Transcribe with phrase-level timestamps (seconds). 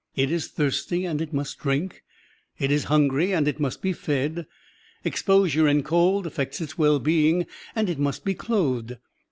[0.15, 2.01] It is thirsty and it must drink;
[2.57, 4.47] it is htmgry and it must be fed.
[5.03, 8.97] Exposure in cold affects its well being and it must be clothed.